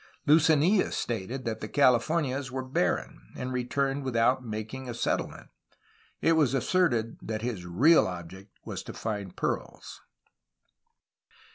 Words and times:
Lucenilla 0.25 0.91
stated 0.91 1.45
that 1.45 1.59
the 1.59 1.67
Californias 1.67 2.51
were 2.51 2.63
barren, 2.65 3.21
and 3.35 3.53
returned 3.53 4.03
without 4.03 4.43
making 4.43 4.89
a 4.89 4.95
settlement. 4.95 5.49
It 6.21 6.31
was 6.33 6.55
asserted 6.55 7.19
that 7.21 7.43
his 7.43 7.67
real 7.67 8.07
object 8.07 8.57
was 8.65 8.81
to 8.81 8.93
find 8.93 9.35
pearls. 9.35 10.01